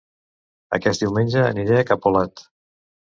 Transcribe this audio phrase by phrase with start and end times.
[0.77, 2.45] Aquest diumenge aniré a Capolat